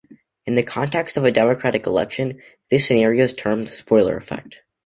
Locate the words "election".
1.85-2.41